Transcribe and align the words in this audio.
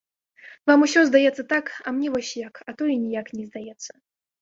Вам 0.71 0.85
усё 0.85 1.03
здаецца 1.09 1.45
так, 1.53 1.71
а 1.85 1.95
мне 1.99 2.07
вось 2.17 2.35
як, 2.47 2.55
а 2.69 2.79
то 2.83 2.91
і 2.97 3.01
ніяк 3.07 3.33
не 3.39 3.47
здаецца. 3.49 3.91